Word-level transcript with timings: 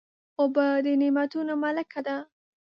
اوبه 0.39 0.65
د 0.85 0.87
نعمتونو 1.01 1.53
ملکه 1.63 1.99
ده. 2.07 2.17